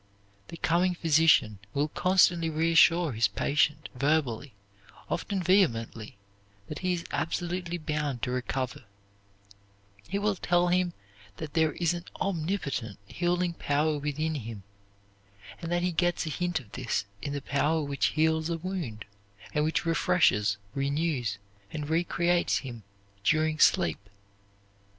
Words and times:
The 0.47 0.57
coming 0.57 0.95
physician 0.95 1.59
will 1.75 1.89
constantly 1.89 2.49
reassure 2.49 3.11
his 3.11 3.27
patient 3.27 3.87
verbally, 3.93 4.55
often 5.11 5.43
vehemently, 5.43 6.17
that 6.67 6.79
he 6.79 6.93
is 6.93 7.05
absolutely 7.11 7.77
bound 7.77 8.23
to 8.23 8.31
recover; 8.31 8.85
he 10.09 10.17
will 10.17 10.33
tell 10.35 10.69
him 10.69 10.93
that 11.37 11.53
there 11.53 11.73
is 11.73 11.93
an 11.93 12.05
omnipotent 12.19 12.97
healing 13.05 13.53
power 13.53 13.99
within 13.99 14.33
him, 14.33 14.63
and 15.61 15.71
that 15.71 15.83
he 15.83 15.91
gets 15.91 16.25
a 16.25 16.31
hint 16.31 16.59
of 16.59 16.71
this 16.71 17.05
in 17.21 17.33
the 17.33 17.39
power 17.43 17.83
which 17.83 18.07
heals 18.17 18.49
a 18.49 18.57
wound, 18.57 19.05
and 19.53 19.63
which 19.63 19.85
refreshes, 19.85 20.57
renews, 20.73 21.37
and 21.71 21.91
recreates 21.91 22.57
him 22.65 22.81
during 23.23 23.59
sleep. 23.59 24.09